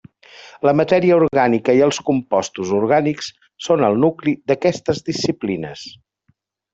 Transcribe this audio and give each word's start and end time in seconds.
La 0.67 0.71
matèria 0.77 1.17
orgànica 1.17 1.75
i 1.79 1.83
els 1.89 1.99
compostos 2.07 2.71
orgànics 2.79 3.27
són 3.69 3.87
el 3.91 3.99
nucli 4.07 4.33
d'aquestes 4.53 5.05
disciplines. 5.11 5.85